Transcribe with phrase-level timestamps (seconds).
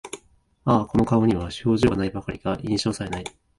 [0.65, 3.23] ああ、この顔には表情が無いばかりか、印象さえ無い